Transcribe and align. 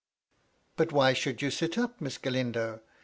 "But 0.77 0.91
why 0.91 1.13
should 1.13 1.43
you 1.43 1.51
sit 1.51 1.77
up. 1.77 2.01
Miss 2.01 2.17
Galindo? 2.17 2.79